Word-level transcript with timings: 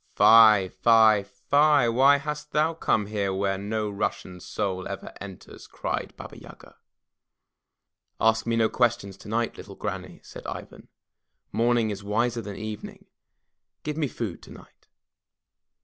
*Tie! 0.15 0.69
fie! 0.69 1.21
fie! 1.31 1.87
why 1.87 2.17
hast 2.17 2.53
thou 2.53 2.73
come 2.73 3.05
here 3.05 3.31
where 3.31 3.59
no 3.59 3.87
Russian 3.87 4.39
soul 4.39 4.87
ever 4.87 5.13
enters? 5.21 5.67
cried 5.67 6.11
Baba 6.17 6.39
Yaga. 6.41 6.75
Ask 8.19 8.47
me 8.47 8.55
no 8.55 8.67
questions 8.67 9.15
tonight, 9.15 9.57
little 9.57 9.75
Granny," 9.75 10.19
said 10.23 10.47
Ivan. 10.47 10.87
"Morning 11.51 11.91
is 11.91 12.03
wiser 12.03 12.41
than 12.41 12.55
evening. 12.55 13.05
Give 13.83 13.95
me 13.97 14.07
food 14.07 14.41
tonight. 14.41 14.87